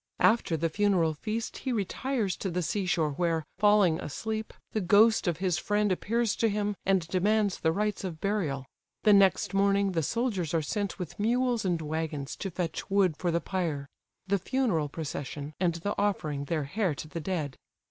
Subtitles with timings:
[0.19, 5.27] After the funeral feast he retires to the sea shore, where, falling asleep, the ghost
[5.27, 8.65] of his friend appears to him, and demands the rites of burial;
[9.03, 13.29] the next morning the soldiers are sent with mules and waggons to fetch wood for
[13.29, 13.85] the pyre.
[14.25, 17.55] The funeral procession, and the offering their hair to the dead.